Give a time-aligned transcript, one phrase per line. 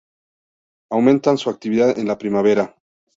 [0.91, 2.75] Aumentan su actividad en la primavera.